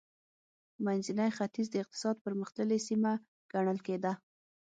[0.85, 3.13] منځنی ختیځ د اقتصاد پرمختللې سیمه
[3.53, 4.11] ګڼل کېده.